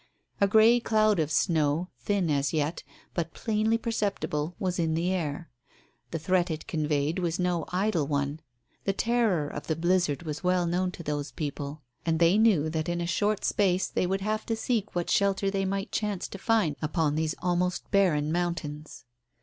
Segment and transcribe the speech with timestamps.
[0.39, 2.81] A grey cloud of snow, thin as yet,
[3.13, 5.51] but plainly perceptible, was in the air.
[6.09, 8.39] The threat it conveyed was no idle one.
[8.85, 11.83] The terror of the blizzard was well known to those people.
[12.03, 15.51] And they knew that in a short space they would have to seek what shelter
[15.51, 19.05] they might chance to find upon these almost barren mountains.